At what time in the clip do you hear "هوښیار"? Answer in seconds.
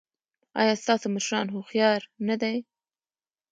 1.53-2.01